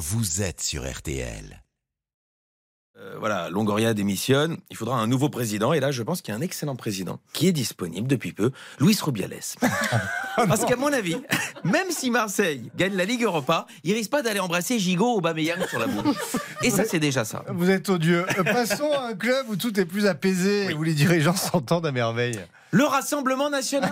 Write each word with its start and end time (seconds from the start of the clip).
vous 0.00 0.40
êtes 0.40 0.62
sur 0.62 0.90
RTL. 0.90 1.62
Euh, 2.96 3.16
voilà, 3.18 3.50
Longoria 3.50 3.92
démissionne, 3.92 4.56
il 4.70 4.76
faudra 4.76 4.98
un 4.98 5.06
nouveau 5.06 5.28
président, 5.28 5.74
et 5.74 5.80
là 5.80 5.90
je 5.90 6.02
pense 6.02 6.22
qu'il 6.22 6.32
y 6.32 6.34
a 6.34 6.38
un 6.38 6.42
excellent 6.42 6.74
président 6.74 7.20
qui 7.34 7.48
est 7.48 7.52
disponible 7.52 8.08
depuis 8.08 8.32
peu, 8.32 8.50
Luis 8.78 8.98
Rubiales. 9.02 9.40
Parce 10.36 10.64
qu'à 10.64 10.76
mon 10.76 10.92
avis, 10.92 11.16
même 11.64 11.90
si 11.90 12.10
Marseille 12.10 12.70
gagne 12.76 12.94
la 12.94 13.04
Ligue 13.04 13.22
Europa, 13.24 13.66
il 13.84 13.94
risque 13.94 14.10
pas 14.10 14.22
d'aller 14.22 14.40
embrasser 14.40 14.78
Gigot 14.78 15.14
ou 15.14 15.18
Aubameyang 15.18 15.66
sur 15.68 15.78
la 15.78 15.86
bouche. 15.86 16.16
Et 16.62 16.70
ça 16.70 16.84
c'est 16.84 17.00
déjà 17.00 17.24
ça. 17.24 17.44
Vous 17.48 17.70
êtes 17.70 17.88
odieux. 17.88 18.26
Euh, 18.38 18.44
Passons 18.44 18.90
à 18.92 19.08
un 19.08 19.14
club 19.14 19.46
où 19.48 19.56
tout 19.56 19.78
est 19.78 19.84
plus 19.84 20.06
apaisé 20.06 20.70
et 20.70 20.74
où 20.74 20.82
les 20.82 20.94
dirigeants 20.94 21.36
s'entendent 21.36 21.86
à 21.86 21.92
merveille. 21.92 22.40
Le 22.72 22.84
Rassemblement 22.84 23.50
National 23.50 23.90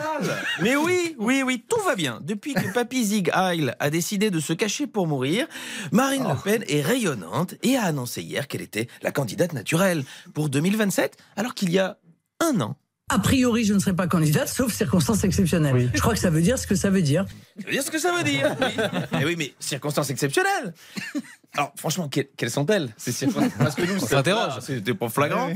Mais 0.62 0.76
oui, 0.76 1.16
oui, 1.18 1.42
oui, 1.44 1.64
tout 1.68 1.80
va 1.82 1.96
bien. 1.96 2.20
Depuis 2.22 2.54
que 2.54 2.72
Papy 2.72 3.04
Zig 3.04 3.30
Heil 3.34 3.72
a 3.80 3.90
décidé 3.90 4.30
de 4.30 4.38
se 4.38 4.52
cacher 4.52 4.86
pour 4.86 5.08
mourir, 5.08 5.48
Marine 5.90 6.28
Le 6.28 6.36
Pen 6.40 6.64
est 6.68 6.80
rayonnante 6.80 7.54
et 7.64 7.76
a 7.76 7.82
annoncé 7.82 8.22
hier 8.22 8.46
qu'elle 8.46 8.62
était 8.62 8.86
la 9.02 9.10
candidate 9.10 9.52
naturelle 9.52 10.04
pour 10.32 10.48
2027, 10.48 11.16
alors 11.36 11.54
qu'il 11.54 11.70
y 11.72 11.80
a 11.80 11.98
un 12.40 12.60
an, 12.60 12.76
A 13.10 13.18
priori, 13.18 13.64
je 13.64 13.72
ne 13.72 13.78
serai 13.78 13.94
pas 13.94 14.06
candidate, 14.06 14.48
sauf 14.48 14.72
circonstances 14.72 15.24
exceptionnelles. 15.24 15.90
Je 15.94 16.00
crois 16.00 16.12
que 16.12 16.20
ça 16.20 16.30
veut 16.30 16.42
dire 16.42 16.58
ce 16.58 16.66
que 16.66 16.74
ça 16.74 16.90
veut 16.90 17.00
dire. 17.02 17.24
Ça 17.58 17.66
veut 17.66 17.72
dire 17.72 17.82
ce 17.82 17.90
que 17.90 17.98
ça 17.98 18.12
veut 18.12 18.24
dire. 18.24 18.54
Oui. 18.60 18.66
Eh 19.20 19.24
oui, 19.24 19.34
mais 19.36 19.54
circonstances 19.58 20.10
exceptionnelles. 20.10 20.74
Alors, 21.58 21.72
franchement, 21.76 22.08
que- 22.08 22.20
quelles 22.36 22.52
sont-elles 22.52 22.88
ces 22.96 23.10
circonstances 23.10 23.52
Parce 23.58 23.74
que 23.74 23.82
nous, 23.82 23.98
s'interroge. 23.98 24.60
C'était 24.60 24.94
pas 24.94 25.08
flagrant. 25.08 25.50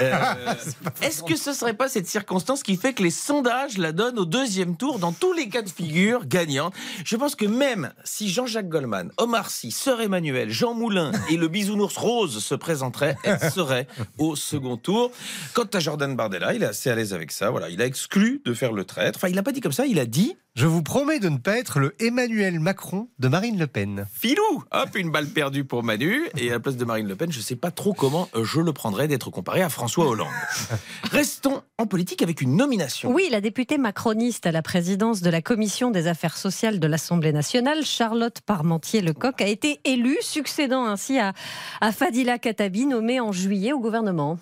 Euh, 0.00 0.14
Est-ce 1.02 1.24
que 1.24 1.34
ce 1.34 1.52
serait 1.52 1.74
pas 1.74 1.88
cette 1.88 2.06
circonstance 2.06 2.62
qui 2.62 2.76
fait 2.76 2.92
que 2.92 3.02
les 3.02 3.10
sondages 3.10 3.76
la 3.76 3.90
donnent 3.90 4.20
au 4.20 4.24
deuxième 4.24 4.76
tour 4.76 5.00
dans 5.00 5.10
tous 5.12 5.32
les 5.32 5.48
cas 5.48 5.62
de 5.62 5.68
figure 5.68 6.26
gagnants? 6.26 6.70
Je 7.04 7.16
pense 7.16 7.34
que 7.34 7.44
même 7.44 7.92
si 8.04 8.30
Jean-Jacques 8.30 8.68
Goldman, 8.68 9.10
Omar 9.16 9.50
Sy, 9.50 9.72
Sœur 9.72 10.00
Emmanuel, 10.00 10.48
Jean 10.48 10.74
Moulin 10.74 11.10
et 11.28 11.36
le 11.36 11.48
bisounours 11.48 11.96
rose 11.96 12.38
se 12.38 12.54
présenteraient, 12.54 13.16
elle 13.24 13.40
serait 13.50 13.88
au 14.18 14.36
second 14.36 14.76
tour. 14.76 15.10
Quant 15.54 15.66
à 15.74 15.80
Jordan 15.80 16.14
Bardella, 16.14 16.54
il 16.54 16.62
est 16.62 16.66
assez 16.66 16.88
à 16.88 16.94
l'aise 16.94 17.12
avec 17.14 17.32
ça. 17.32 17.50
Voilà, 17.50 17.68
il 17.68 17.82
a 17.82 17.86
exclu 17.86 18.42
de 18.44 18.54
faire 18.54 18.70
le 18.72 18.84
traître. 18.84 19.18
Enfin, 19.18 19.26
il 19.28 19.34
l'a 19.34 19.42
pas 19.42 19.50
dit 19.50 19.60
comme 19.60 19.72
ça. 19.72 19.86
Il 19.86 19.98
a 19.98 20.06
dit 20.06 20.36
Je 20.54 20.66
vous 20.66 20.82
promets 20.82 21.20
de 21.20 21.28
ne 21.28 21.38
pas 21.38 21.56
être 21.56 21.78
le 21.78 21.94
Emmanuel 22.02 22.58
Macron 22.58 23.08
de 23.20 23.28
Marine 23.28 23.60
Le 23.60 23.68
Pen. 23.68 24.06
Filou 24.12 24.42
Hop, 24.72 24.96
une 24.96 25.12
balle 25.12 25.28
perdue 25.28 25.62
pour 25.64 25.84
Manu. 25.84 26.22
Et 26.36 26.48
à 26.48 26.54
la 26.54 26.58
place 26.60 26.76
de 26.76 26.84
Marine 26.84 27.06
Le 27.06 27.14
Pen, 27.14 27.30
je 27.30 27.38
ne 27.38 27.42
sais 27.44 27.54
pas 27.54 27.70
trop 27.70 27.94
comment 27.94 28.28
je 28.34 28.60
le 28.60 28.72
prendrais 28.72 29.06
d'être 29.06 29.30
comparé 29.30 29.62
à 29.62 29.68
François 29.68 30.08
Hollande. 30.08 30.26
Restons 31.12 31.62
en 31.78 31.86
politique 31.86 32.22
avec 32.22 32.40
une 32.40 32.56
nomination. 32.56 33.12
Oui, 33.12 33.28
la 33.30 33.40
députée 33.40 33.78
macroniste 33.78 34.46
à 34.46 34.52
la 34.52 34.62
présidence 34.62 35.20
de 35.22 35.30
la 35.30 35.42
Commission 35.42 35.92
des 35.92 36.08
affaires 36.08 36.36
sociales 36.36 36.80
de 36.80 36.86
l'Assemblée 36.88 37.32
nationale, 37.32 37.84
Charlotte 37.84 38.40
Parmentier-Lecoq, 38.40 39.40
a 39.40 39.46
été 39.46 39.78
élue, 39.84 40.18
succédant 40.22 40.86
ainsi 40.86 41.20
à, 41.20 41.34
à 41.80 41.92
Fadila 41.92 42.38
Katabi, 42.40 42.86
nommée 42.86 43.20
en 43.20 43.30
juillet 43.30 43.72
au 43.72 43.78
gouvernement. 43.78 44.38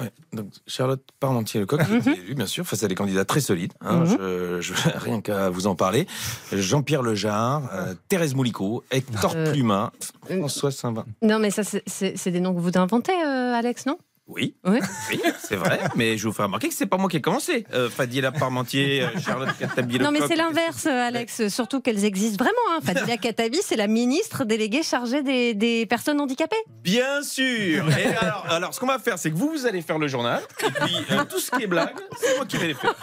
Ouais, 0.00 0.12
donc 0.32 0.50
Charlotte 0.66 1.02
Parmentier-Lecoq, 1.18 1.80
Mhm. 1.80 1.98
vous 1.98 2.08
avez 2.10 2.20
vu, 2.20 2.34
bien 2.34 2.46
sûr, 2.46 2.64
face 2.66 2.82
à 2.84 2.88
des 2.88 2.94
candidats 2.94 3.24
très 3.24 3.40
solides. 3.40 3.72
hein, 3.80 4.04
je, 4.04 4.60
je- 4.60 4.72
rien 4.98 5.20
qu'à 5.20 5.50
vous 5.50 5.66
en 5.66 5.74
parler. 5.74 6.06
Jean-Pierre 6.52 7.02
Lejarre, 7.02 7.68
euh, 7.72 7.94
Thérèse 8.08 8.34
Moulico, 8.34 8.84
Hector 8.92 9.32
Euh, 9.34 9.50
Plumin, 9.52 9.90
euh, 10.30 10.38
François 10.38 10.70
Saint-Vin. 10.70 11.04
Non, 11.22 11.38
mais 11.40 11.50
ça, 11.50 11.62
c'est 11.64 12.30
des 12.30 12.40
noms 12.40 12.54
que 12.54 12.60
vous 12.60 12.78
inventez, 12.78 13.12
euh, 13.12 13.54
Alex, 13.54 13.86
non? 13.86 13.98
Oui, 14.28 14.54
Oui. 14.66 14.78
oui 15.10 15.20
c'est 15.42 15.56
vrai, 15.56 15.80
mais 15.96 16.18
je 16.18 16.26
vous 16.28 16.34
fais 16.34 16.42
remarquer 16.42 16.68
que 16.68 16.74
c'est 16.74 16.86
pas 16.86 16.98
moi 16.98 17.08
qui 17.08 17.16
ai 17.16 17.20
commencé. 17.22 17.64
Euh, 17.72 17.88
Fadila 17.88 18.30
Parmentier, 18.30 19.02
euh, 19.02 19.08
Charlotte 19.24 19.48
Katabi 19.58 19.98
Non, 19.98 20.10
mais 20.10 20.20
c'est 20.28 20.36
l'inverse, 20.36 20.84
Alex. 20.86 21.48
Surtout 21.48 21.80
qu'elles 21.80 22.04
existent 22.04 22.44
vraiment. 22.44 22.58
Hein. 22.76 22.80
Fadila 22.84 23.16
Katabi, 23.16 23.58
c'est 23.62 23.76
la 23.76 23.86
ministre 23.86 24.44
déléguée 24.44 24.82
chargée 24.82 25.22
des, 25.22 25.54
des 25.54 25.86
personnes 25.86 26.20
handicapées. 26.20 26.56
Bien 26.84 27.22
sûr 27.22 27.86
Et 27.98 28.14
alors, 28.16 28.44
alors, 28.50 28.74
ce 28.74 28.80
qu'on 28.80 28.86
va 28.86 28.98
faire, 28.98 29.18
c'est 29.18 29.30
que 29.30 29.36
vous, 29.36 29.50
vous 29.50 29.66
allez 29.66 29.80
faire 29.80 29.98
le 29.98 30.08
journal, 30.08 30.42
et 30.66 30.70
puis 30.70 30.96
euh, 31.10 31.24
tout 31.24 31.38
ce 31.38 31.50
qui 31.50 31.62
est 31.62 31.66
blague, 31.66 31.94
c'est 32.20 32.36
moi 32.36 32.44
qui 32.44 32.58
vais 32.58 32.66
les 32.68 32.74
faire. 32.74 32.94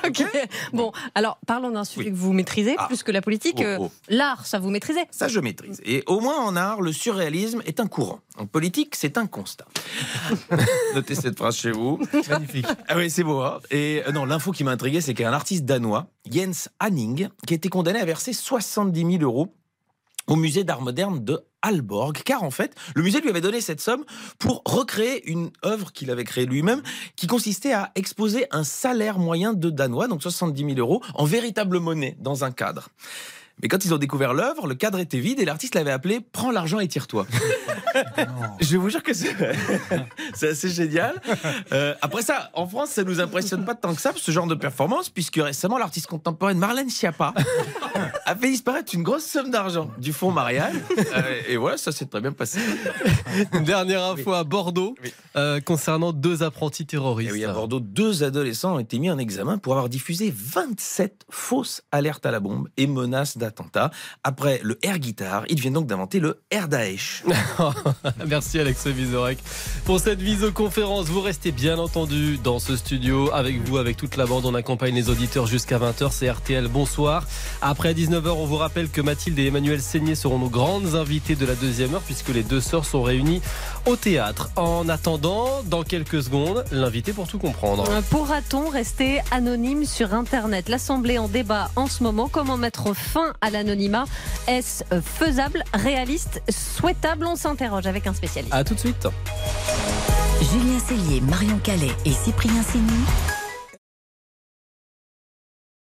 Bon, 0.74 0.92
alors 1.16 1.40
parlons 1.48 1.72
d'un 1.72 1.84
sujet 1.86 2.06
Oui. 2.08 2.12
que 2.12 2.18
vous 2.18 2.34
maîtrisez 2.34 2.76
Ah. 2.78 2.86
plus 2.88 3.02
que 3.02 3.12
la 3.12 3.22
politique. 3.22 3.58
Oh, 3.60 3.64
euh, 3.64 3.78
oh. 3.80 3.92
L'art, 4.10 4.46
ça 4.46 4.60
vous 4.60 4.70
maîtrisez 4.70 5.02
Ça, 5.10 5.28
je 5.28 5.40
maîtrise. 5.40 5.82
Et 5.86 6.04
au 6.06 6.20
moins 6.20 6.38
en 6.38 6.56
art, 6.56 6.82
le 6.82 6.92
surréalisme 6.94 7.62
est 7.66 7.80
un 7.80 7.88
courant. 7.88 8.20
En 8.38 8.46
politique, 8.46 8.96
c'est 8.96 9.18
un 9.18 9.26
constat. 9.28 9.66
Notez 10.94 11.15
cette 11.16 11.38
phrase 11.38 11.56
chez 11.56 11.72
vous. 11.72 12.00
Magnifique. 12.30 12.66
Ah 12.88 12.96
oui, 12.98 13.10
c'est 13.10 13.24
beau. 13.24 13.42
hein 13.42 13.60
Et 13.72 14.04
euh, 14.08 14.12
non, 14.12 14.26
l'info 14.26 14.52
qui 14.52 14.64
m'a 14.64 14.72
intrigué, 14.72 15.02
c'est 15.02 15.14
qu'il 15.14 15.24
y 15.24 15.26
a 15.26 15.30
un 15.30 15.34
artiste 15.34 15.66
danois, 15.66 16.08
Jens 16.30 16.70
Hanning, 16.80 17.30
qui 17.48 17.54
a 17.54 17.58
été 17.58 17.70
condamné 17.70 18.00
à 18.00 18.06
verser 18.06 18.34
70 18.34 19.00
000 19.20 19.24
euros 19.24 19.54
au 20.28 20.36
musée 20.36 20.64
d'art 20.64 20.82
moderne 20.82 21.24
de 21.24 21.40
Aalborg, 21.62 22.22
car 22.24 22.44
en 22.44 22.52
fait, 22.52 22.74
le 22.96 23.04
musée 23.04 23.22
lui 23.22 23.30
avait 23.30 23.42
donné 23.42 23.62
cette 23.62 23.82
somme 23.82 24.04
pour 24.40 24.62
recréer 24.66 25.30
une 25.30 25.52
œuvre 25.64 25.92
qu'il 25.92 26.10
avait 26.12 26.24
créée 26.24 26.46
lui-même, 26.46 26.82
qui 27.16 27.28
consistait 27.28 27.74
à 27.74 27.92
exposer 27.96 28.46
un 28.52 28.64
salaire 28.64 29.20
moyen 29.20 29.54
de 29.54 29.70
Danois, 29.70 30.08
donc 30.08 30.22
70 30.22 30.64
000 30.76 30.80
euros, 30.80 31.02
en 31.14 31.26
véritable 31.26 31.80
monnaie, 31.80 32.18
dans 32.20 32.44
un 32.44 32.52
cadre. 32.52 32.90
Mais 33.62 33.70
quand 33.70 33.86
ils 33.86 33.94
ont 33.94 33.98
découvert 33.98 34.34
l'œuvre, 34.34 34.68
le 34.68 34.76
cadre 34.76 35.00
était 35.00 35.20
vide 35.20 35.40
et 35.40 35.46
l'artiste 35.46 35.76
l'avait 35.76 35.92
appelé 35.92 36.20
Prends 36.20 36.52
l'argent 36.52 36.80
et 36.80 36.88
tire-toi. 36.88 37.26
Je 38.60 38.76
vous 38.78 38.90
jure 38.90 39.02
que 39.02 39.14
c'est 39.14 39.34
c'est 40.36 40.50
assez 40.50 40.70
génial. 40.70 41.22
Euh, 41.72 41.94
après 42.02 42.22
ça, 42.22 42.50
en 42.54 42.68
France, 42.68 42.90
ça 42.90 43.04
nous 43.04 43.20
impressionne 43.20 43.66
pas 43.66 43.76
tant 43.76 43.96
que 43.96 44.02
ça, 44.02 44.12
ce 44.16 44.32
genre 44.32 44.48
de 44.48 44.56
performance, 44.56 45.10
puisque 45.10 45.38
récemment, 45.38 45.78
l'artiste 45.78 46.08
contemporaine 46.08 46.58
Marlène 46.58 46.90
Schiappa 46.90 47.34
a 48.26 48.36
fait 48.36 48.50
disparaître 48.50 48.94
une 48.94 49.04
grosse 49.04 49.26
somme 49.26 49.50
d'argent 49.52 49.90
du 49.98 50.14
fonds 50.14 50.32
Marianne. 50.32 50.82
Euh, 51.16 51.42
et 51.48 51.58
voilà, 51.58 51.78
ça 51.78 51.92
s'est 51.92 52.06
très 52.06 52.22
bien 52.22 52.32
passé. 52.32 52.60
Dernière 53.66 54.04
info 54.04 54.34
à 54.34 54.44
Bordeaux 54.44 54.96
Oui. 55.04 55.14
euh, 55.36 55.60
concernant 55.62 56.12
deux 56.14 56.44
apprentis 56.44 56.86
terroristes. 56.86 57.32
Et 57.32 57.34
oui, 57.34 57.46
à 57.46 57.54
Bordeaux, 57.54 57.80
deux 57.80 58.24
adolescents 58.24 58.76
ont 58.76 58.80
été 58.80 59.00
mis 59.00 59.10
en 59.10 59.18
examen 59.18 59.58
pour 59.58 59.74
avoir 59.74 59.90
diffusé 59.90 60.34
27 60.36 61.26
fausses 61.30 61.82
alertes 61.92 62.26
à 62.26 62.32
la 62.32 62.40
bombe 62.40 62.68
et 62.78 62.88
menaces 62.88 63.38
d'attentat. 63.38 63.92
Après 64.24 64.60
le 64.64 64.78
air 64.86 65.00
guitar, 65.00 65.44
ils 65.50 65.60
viennent 65.60 65.74
donc 65.74 65.88
d'inventer 65.88 66.20
le 66.20 66.42
air 66.52 66.68
Daesh. 66.68 67.24
Merci 68.28 68.60
Alex 68.60 68.88
Vizorek. 68.88 69.40
Pour 69.86 70.00
cette 70.00 70.20
visioconférence, 70.22 71.08
vous 71.08 71.22
restez 71.22 71.52
bien 71.52 71.78
entendu 71.78 72.38
dans 72.44 72.60
ce 72.60 72.76
studio 72.76 73.32
avec 73.34 73.62
vous, 73.68 73.78
avec 73.78 73.98
toute 73.98 74.16
la 74.18 74.26
bande. 74.26 74.46
On 74.46 74.54
accompagne 74.56 74.96
les 74.96 75.10
auditeurs 75.10 75.48
jusqu'à 75.48 75.78
20h. 75.80 76.10
C'est 76.12 76.30
RTL. 76.30 76.68
Bonsoir. 76.68 77.26
Après 77.62 77.94
19h, 77.96 78.30
on 78.30 78.46
vous 78.46 78.58
rappelle 78.58 78.90
que 78.90 79.00
Mathilde 79.00 79.40
et 79.40 79.48
Emmanuel 79.48 79.82
Seigné 79.82 80.16
seront 80.16 80.38
nos 80.38 80.50
grandes 80.50 80.96
invitées 80.96 81.36
de 81.36 81.46
la 81.46 81.56
deuxième 81.56 81.96
heure 81.96 82.02
puisque 82.02 82.30
les 82.30 82.44
deux 82.44 82.60
sœurs 82.60 82.86
sont 82.86 83.02
réunies 83.02 83.42
au 83.86 83.96
théâtre. 83.96 84.50
En 84.58 84.90
attendant, 84.90 85.64
dans 85.66 85.84
quelques 85.84 86.22
secondes, 86.22 86.66
l'invité 86.72 87.14
pour 87.14 87.28
tout 87.28 87.40
comprendre. 87.40 87.86
Euh, 87.90 88.02
Pourra-t-on 88.10 88.70
rester 88.70 89.22
anonyme 89.32 89.86
sur 89.86 90.14
Internet? 90.14 90.68
L'Assemblée 90.68 91.18
en 91.18 91.30
débat 91.30 91.72
en 91.78 91.88
ce 91.88 92.04
moment. 92.04 92.28
Comment 92.28 92.58
mettre 92.58 92.94
fin 92.94 93.34
à 93.40 93.50
l'anonymat? 93.50 94.06
Est-ce 94.48 94.84
euh, 94.92 95.02
faisable, 95.02 95.64
réaliste, 95.74 96.42
souhaitable? 96.50 97.26
On 97.26 97.38
s'interroge 97.38 97.88
avec 97.88 98.08
un 98.08 98.14
spécialiste. 98.14 98.54
À 98.54 98.64
tout 98.64 98.76
de 98.76 98.80
suite. 98.80 99.08
Julien 100.42 100.80
Cellier, 100.80 101.22
Marion 101.22 101.58
Calais 101.64 101.96
et 102.04 102.12
Cyprien 102.12 102.62
Sénou 102.62 102.86